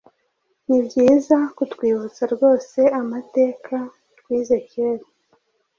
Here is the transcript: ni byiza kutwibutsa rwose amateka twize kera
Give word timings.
ni 0.67 0.79
byiza 0.85 1.37
kutwibutsa 1.55 2.23
rwose 2.33 2.79
amateka 2.99 3.75
twize 4.17 4.57
kera 4.69 5.05